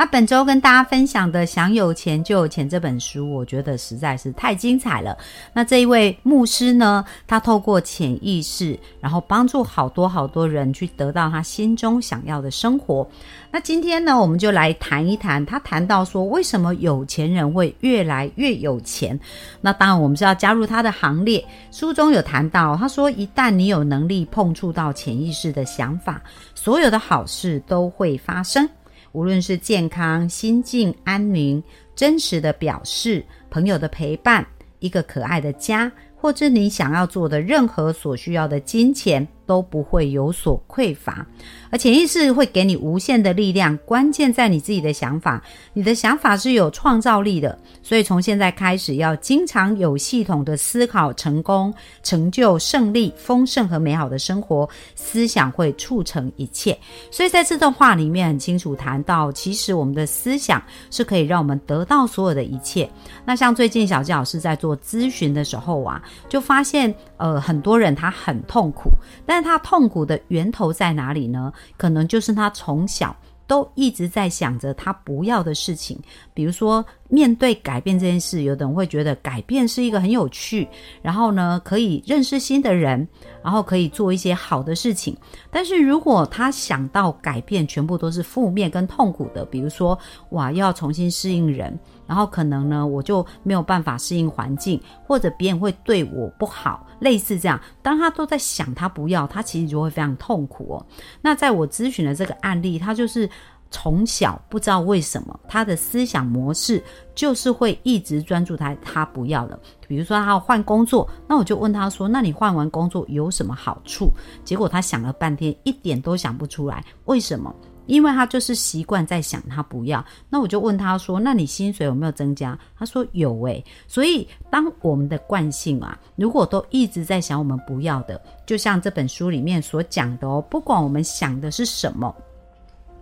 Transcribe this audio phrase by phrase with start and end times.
[0.00, 5.14] 那本周跟大家分享的《想有钱就有钱》这本书，我觉得实在是太精彩了。
[5.52, 13.06] 那这一位牧师呢，他透过潜意识，然后帮助好多好多人去得到他心中想要的生活。
[13.50, 19.20] 那今天呢，我们就来谈一谈，他谈到说，为什么有钱人会越来越有钱？
[19.60, 21.44] 那当然，我们是要加入他的行列。
[21.70, 26.22] 书中有谈到，他说，一旦你有能力碰触到潜意识的想法，
[26.54, 28.66] 所有的好事都会发生。
[29.12, 31.62] 无论是健康、心境安宁、
[31.94, 34.46] 真实的表示、朋友的陪伴、
[34.78, 39.26] 一个可爱的家，或者你想要做的任何所需要的金钱。
[39.50, 41.26] 都不会有所匮乏，
[41.72, 43.76] 而潜意识会给你无限的力量。
[43.78, 45.42] 关键在你自己的想法，
[45.72, 47.58] 你的想法是有创造力的。
[47.82, 54.68] 所以从现在开始，要经常有系统的思考，成功、成就、胜利、丰盛和美好的生活。
[54.94, 56.78] 思想会促成一切。
[57.10, 62.88] 所以在这段话里面很清楚谈到，其实我们的思想是可以让我们得到所有的一切。
[63.24, 68.90] 那像最近小纪老师在做咨询的时候啊，就发现呃很多人他很痛苦，
[69.26, 71.52] 但他痛苦的源头在哪里呢？
[71.76, 73.16] 可能就是他从小
[73.46, 75.98] 都一直在想着他不要的事情，
[76.32, 80.66] 比如说面对改变这件事，有的人会觉得改变是一个很有趣，
[81.02, 83.06] 然后呢可以认识新的人，
[83.42, 85.16] 然后可以做一些好的事情。
[85.50, 89.98] 但是如果他想到改变全部都是负面跟痛苦的，比如说
[90.30, 91.78] 哇又要重新适应人。
[92.06, 97.60] 然后可能呢，我就没有办法适应环境，或者别人会对我不好，类似这样。
[97.82, 100.86] 当他都在想他不要，他其实就会非常痛苦哦。
[101.22, 103.30] 那在我咨询的这个案例，他就是
[103.70, 106.82] 从小不知道为什么他的思想模式
[107.14, 109.58] 就是会一直专注他他不要的。
[109.86, 114.10] 比如说他要换工作，那我就问他说：“那你换完工作有什么好处？”
[114.44, 117.54] 结果他想了半天，一点都想不出来，为什么？
[117.86, 123.64] 因为他就是习惯在想他不要，那我就问他说：“那你薪水有没有增加？”他说有诶。
[123.88, 132.14] 所以当我们的惯性啊，如果都一直在想我们不要的，就像这本书里面所讲的哦，不管我们想的是什么，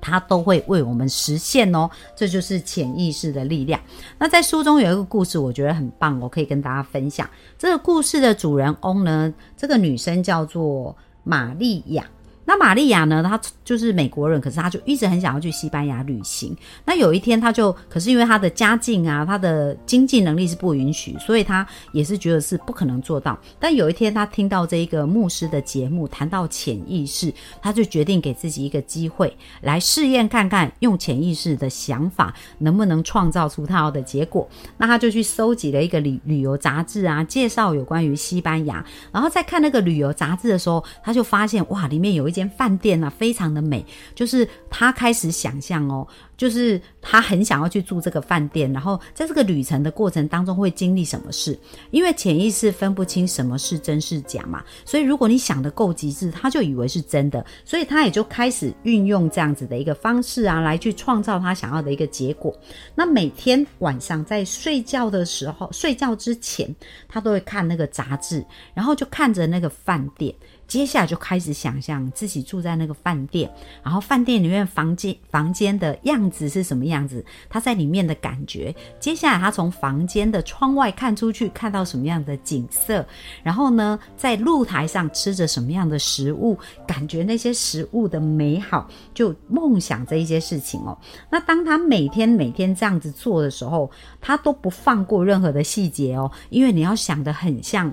[0.00, 1.88] 它都会为我们实现哦。
[2.14, 3.80] 这就是潜意识的力量。
[4.18, 7.28] 那在书中有一个故事，我觉得很棒，我可以跟大家分享。
[7.58, 12.04] 这个故事的主人翁呢，这个女生叫做玛利亚。
[12.48, 13.24] 那玛利亚呢？
[13.26, 16.56] 她就是美国人，可是她就一直很想要去西班牙旅行。
[16.84, 23.36] 那有一天，她就可是因为她的家境啊，她的经济能力是不允许，所以她也是觉得是不可能做到。
[23.58, 34.48] 但有一天，她听到这一个牧师的节目，谈到潜意识，她就决定给自己一个机会，来试验看看，用潜意识的想法能不能创造出她要的结果。
[34.78, 38.84] 那她就去搜集了一个旅旅游杂志啊，介绍有关于西班牙。
[39.10, 42.35] 然后在看那个旅游杂志的时候，她就发现哇，里面有一。
[42.36, 46.06] 间饭店啊，非常的美，就是他开始想象哦。
[46.36, 51.58] 就是他很想要去住这个饭店，然后在这个旅程的过程当中会经历什么事？
[51.90, 62.54] 因为潜意识分不清什么是真是假嘛，所以如果你想的够极致，他就以为是真的，所以他也就开始运用这样子的一个方式啊，来去创造他想要的一个结果。
[62.94, 66.68] 那每天晚上在睡觉的时候，睡觉之前，
[67.08, 70.34] 他都会看那个杂志，然后就看着那个饭店，
[70.68, 73.50] 接下来就开始想象自己住在那个饭店，
[73.82, 76.26] 然后饭店里面房间房间的样。
[76.28, 77.24] 子是什么样子？
[77.48, 78.74] 他在里面的感觉。
[78.98, 83.06] 接下来，他从房间的窗外看出去，看到什么样的景色？
[83.42, 86.58] 然后呢，在露台上吃着什么样的食物？
[86.86, 90.98] 感觉那些食物的美好，就梦想这一些事情哦。
[91.30, 93.90] 那当他每天每天这样子做的时候，
[94.20, 97.92] 他都不放过任何的细节哦，因为你要想的很像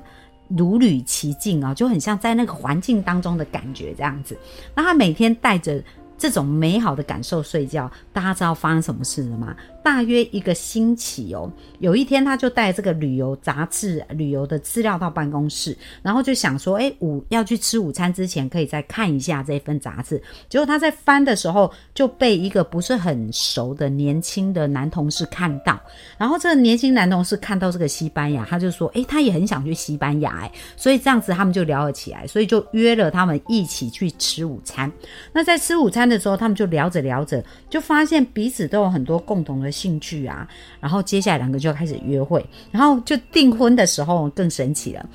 [0.58, 4.38] 如履其境啊，就很像在那个环境当中的感觉这样子。
[4.76, 5.84] 那他每天带着。
[6.16, 9.54] 这种美好的感受睡觉，大家知道发生什么事了吗？
[9.84, 20.22] 大约一个星期哦，有一天他就带这个旅游杂志、旅游的资料到办公室，然后就想说，哎，午要去吃午餐之前，可以再看一下这份杂志。
[20.48, 25.78] 结果他在翻的时候，就被一个不是很熟的年轻的男同事看到。
[26.18, 34.90] 然后这个年轻男同事看到这个西班牙，他就说，哎，他也很想去西班牙，哎，所以这样子他们就聊了起来，所以就约了他们一起去吃午餐。
[35.34, 39.73] 那在吃午餐的时候，他们就聊着聊着，就发现彼此都有很多共同的。
[39.74, 40.48] 兴趣啊，
[40.80, 45.06] 然后接下来两个就开始约会，然后就订婚的时候更神奇了。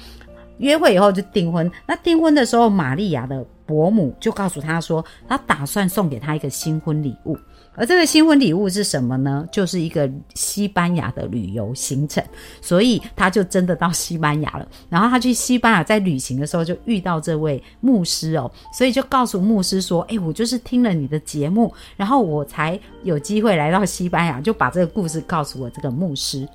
[0.59, 7.39] 约会以后就订婚，那订婚的时候，玛利亚的伯母就告诉他说，他打算送给他一个新婚礼物。
[7.75, 9.47] 而这个新婚礼物是什么呢？
[9.53, 12.23] 就是一个西班牙的旅游行程，
[12.61, 14.69] 所以他就真的到西班牙了。
[14.89, 26.47] 然后他去西班牙在旅行的时候就遇到这位牧师哦，所以就告诉牧师说：“哎，我就是听了你的节目，然后我才有机会来到西班牙，就把这个故事告诉我这个牧师。”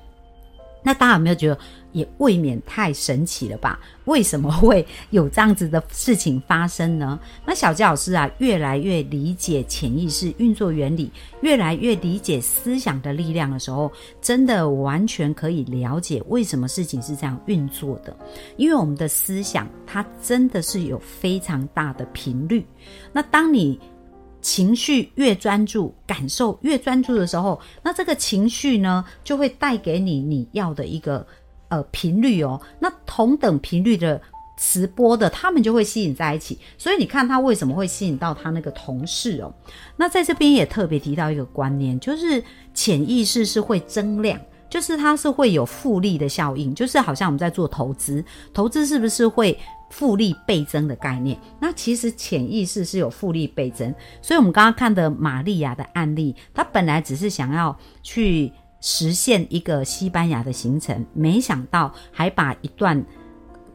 [0.84, 1.58] 那大家有没有觉得
[1.92, 3.80] 也未免太神奇了吧？
[4.04, 7.18] 为什么会有这样子的事情发生呢？
[7.46, 11.10] 那小杰老师啊，越来越理解潜意识运作原理，
[11.40, 13.90] 越来越理解思想的力量的时候，
[14.20, 18.14] 真的完全可以了解为什么事情是这样运作的。
[18.58, 22.64] 因为我们的思想，它真的是有非常大的频率。
[23.10, 23.80] 那当你
[24.44, 31.26] 情绪越专注，感受越专注的时候，那这个情绪呢，就会带给你你要的一个
[31.68, 32.60] 呃频率哦。
[32.78, 34.20] 那同等频率的
[34.58, 36.58] 磁波的，他们就会吸引在一起。
[36.76, 39.50] 所以你看他为什么会吸引到他那个同事哦？
[39.96, 42.44] 那在这边也特别提到一个观念，就是
[42.74, 44.38] 潜意识是会增量，
[44.68, 49.58] 就是它是会有复利的效应，就是好像我们在做投资，投资是不是会？
[49.96, 58.50] 复利倍增的概念，那其实潜意识是有复利倍增，所以我们刚刚看的玛利亚的案例，她本来只是想要去
[58.80, 63.04] 实现一个西班牙的行程，没想到还把一段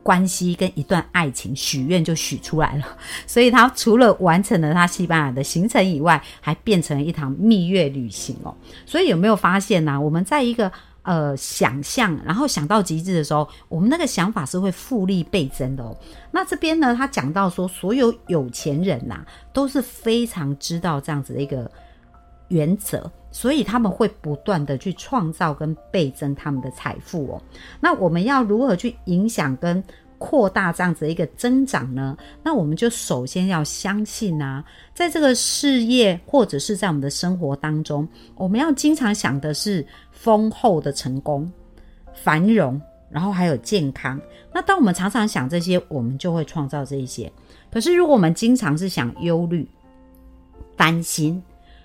[0.03, 2.83] 关系跟一段爱情许愿就许出来了，
[3.25, 8.53] 所以他除了完成了他西班牙的行程以外，还变成了一堂蜜月旅行哦。
[8.85, 9.97] 所以有没有发现呢？
[9.97, 10.69] 我们在一个
[11.03, 15.95] 呃，想象，然后想到极致的时候，我们那个想法是会复利倍增的哦。
[16.31, 21.71] 那这边呢，他讲到说，所有有钱人呐，都是非常知道这样子的一个
[22.49, 27.41] 原则，所以他们会不断的去创造跟倍增他们的财富哦。
[27.79, 29.83] 那我们要如何去影响跟？
[30.19, 34.63] 扩大这样子的一个增长呢，那我们就首先要相信啊，
[34.93, 41.51] 在这个事业或者是在我们的生活当中，我们要经常想的是丰厚的成功、
[42.13, 42.79] 繁荣，
[43.09, 44.21] 然后还有健康。
[44.53, 47.31] 那当我们常常想这些，我们就会创造这一些。
[47.71, 49.67] 可是如果我们经常是想忧虑、
[50.75, 51.41] 担心，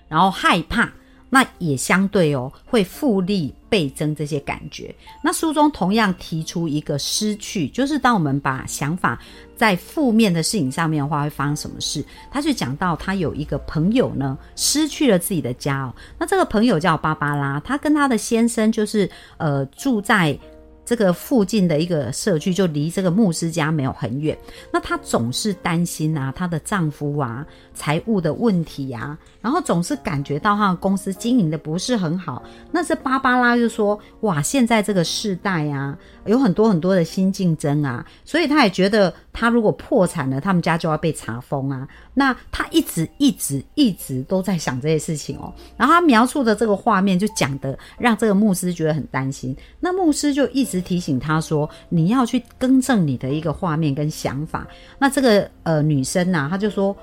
[0.07, 0.91] 然后害怕。
[1.35, 4.95] 那也相对哦，会复利倍增这些感觉。
[5.21, 9.19] 那书中同样提出一个失去，就是当我们把想法
[9.53, 12.01] 在负面的事情上面的话，会发生什么事？
[12.31, 15.93] 他就讲到他有一个朋友呢，失去了自己的家哦。
[16.17, 20.39] 那这个朋友叫芭芭拉，他跟他的先生就是呃住在。
[20.85, 24.37] 这个附近的一个社区就离这个牧师家没有很远，
[24.71, 27.43] 那她总是担心啊，她的丈夫啊
[27.73, 32.43] 财务的问题呀，然后总是感觉到她的公司经营的不是很好。
[32.71, 35.97] 那这芭芭拉就说：哇，现在这个世代啊，
[36.27, 41.87] 有很多很多的新竞争啊，所以她也觉得，她如果破产了，他们家就要被查封啊。
[42.13, 45.51] 那她一直一直一直都在想这些事情哦。
[45.75, 49.57] 然后她描述的这个画面就讲的让这个牧师觉得很担心。
[49.79, 50.74] 那牧师就一直。
[50.81, 54.67] 提醒他说：“你要去更正你的一个画面跟想法。”
[54.99, 56.95] 那这个呃女生呢，她就说：“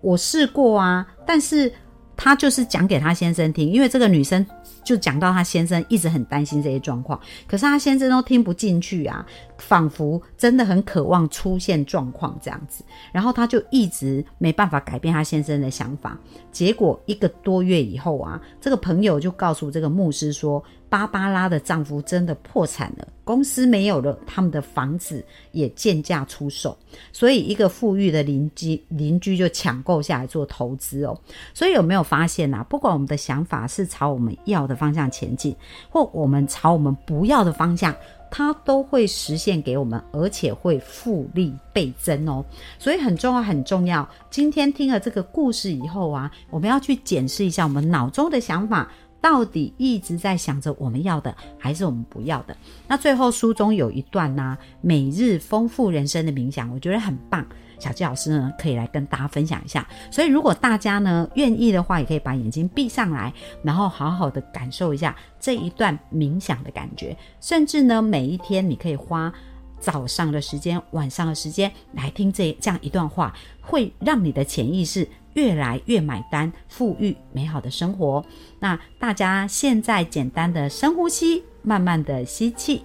[0.00, 1.72] 我试过啊，但是
[2.16, 4.44] 她就是讲给她先生听，因为这个女生
[4.84, 9.24] 就讲到她先生一直很担心这些状况，可是她先生都听不进去啊。”
[9.58, 16.16] 仿佛真的很渴望出现状况这样子，然后他就一直没办法改变他先生的想法。
[16.52, 26.78] 结果一个多月以后啊，这个朋友就告诉这个牧师说，芭芭拉的丈夫真的破产了，公司没有了，他们的房子也贱价出售，
[27.12, 31.20] 所以一个富裕的邻居邻居就抢购下来做投资哦。
[31.52, 32.62] 所以有没有发现啊？
[32.62, 35.54] 不管我们的想法是朝我们要的方向前进，
[35.90, 37.94] 或我们朝我们不要的方向。
[38.30, 42.44] 它都会实现给我们，而且会复利倍增哦，
[42.78, 44.06] 所以很重要，很重要。
[44.28, 48.86] 今天听了这个故事以后啊，我们要去检视一下我们脑中的想法，
[49.18, 52.54] 到底一直在想着我们要的，还是我们不要的。
[52.86, 57.46] 那最后书中有一段呢，每日丰富人生的冥想，我觉得很棒。
[57.78, 59.86] 小纪老师呢，可以来跟大家分享一下。
[60.10, 63.32] 所以，如果大家呢愿意的话，也可以把眼睛闭上来，
[63.62, 67.16] 然后好好的感受一下这一段冥想的感觉。
[67.40, 69.32] 甚至呢，每一天你可以花
[69.78, 78.24] 早上的时间、晚上的时间来听这这样一段话，会让你的潜意识越来越买单，富裕美好的生活。
[78.58, 82.82] 那大家现在简单的深呼吸，慢慢的吸气，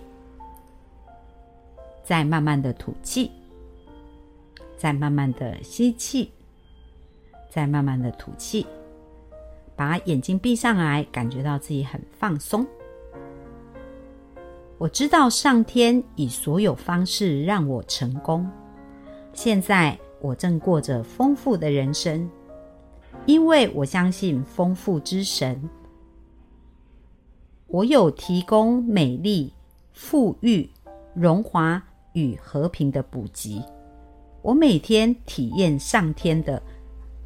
[2.04, 3.32] 再慢慢的吐气。
[4.84, 6.30] 再慢慢的吸气，
[7.50, 8.68] 再慢慢的吐气，
[9.78, 12.68] 把眼睛闭上来，感觉到自己很放松。
[14.78, 18.46] 我知道上天以所有方式让我成功，
[19.32, 22.30] 现在我正过着丰富的人生，
[23.26, 25.70] 因为我相信丰富之神。
[27.68, 29.54] 我有提供美丽、
[29.94, 30.70] 富裕、
[31.14, 33.64] 荣华与和平的补给。
[34.44, 36.62] 我每天体验上天的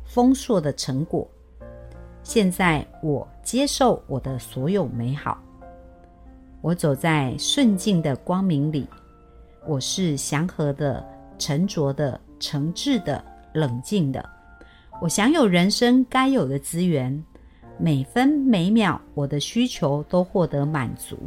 [0.06, 1.28] 丰硕的成果。
[2.22, 5.42] 现在我接受我的所有美好。
[6.62, 8.88] 我走在顺境的光明里。
[9.66, 11.04] 我是祥和的、
[11.40, 14.24] 沉着的、诚挚的、冷静的。
[15.02, 17.24] 我享有人生该有的资源。
[17.80, 21.18] 每分每秒，我的需求都获得满足。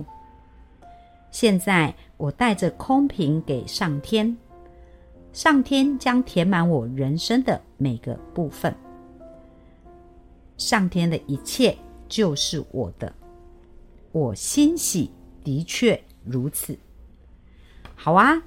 [1.33, 4.37] 现在，我带着空瓶给上天，
[5.33, 8.75] 上天将填满我人生的每个部分。
[10.57, 11.77] 上天的一切
[12.09, 13.13] 就是我的，
[14.13, 15.11] 我欣喜，
[15.45, 16.77] 的确如此。
[17.95, 18.43] 好啊，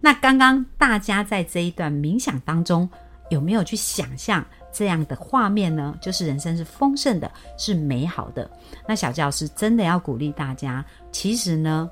[0.00, 2.88] 那刚刚大家在这一段冥想当中，
[3.30, 4.44] 有没有去想象？
[4.72, 8.50] 这样的画面呢，就是人生是丰盛的，是美好的。
[8.88, 11.90] 那小教师真的要鼓励大家，其实呢，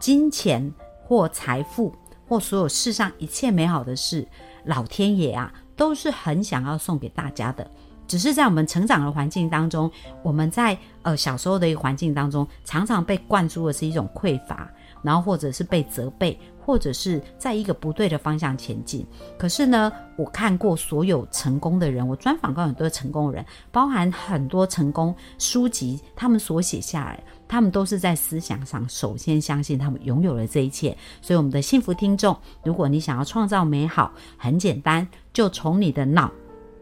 [0.00, 0.72] 金钱
[1.04, 1.94] 或财富
[2.32, 4.26] 或所有世上一切美好的事，
[4.64, 7.70] 老天爷啊，都是很想要送给大家的。
[8.08, 9.90] 只是在我们成长的环境当中，
[10.22, 14.66] 我们在呃小时候的一个环境当中，常常被灌输的是一种匮乏。
[15.02, 19.04] 然后或者是被责备，或者是在一个不对的方向前进。
[19.36, 27.20] 可是呢，我看过所有成功的人，我专访过很多成功人，包含很多成功书籍，他们所写下来，
[27.52, 30.96] 他们都是在思想上首先相信他们拥有了这一切。
[31.20, 36.32] 所以，我们的幸福听众，如果你想要创造美好，很简单，就从你的脑。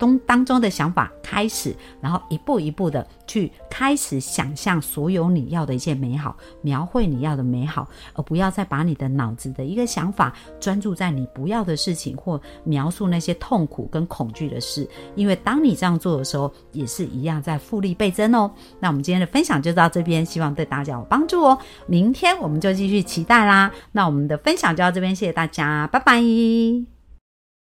[0.01, 18.51] 中当中的想法开始，然后一步一步的去开始想象所有你要的一切美好，描绘你要的美好，而不要再把你的脑子的一个想法专注在你不要的事情或描述那些痛苦跟恐惧的事，因为当你这样做的时候，也是一样在复利倍增哦。
[18.81, 21.59] 那我们今天的分享就到这边，希望对大家有帮助哦。
[21.87, 23.71] 明天我们就继续期待啦。
[23.93, 27.00] 那我们的分享就到这边，谢谢大家，拜拜。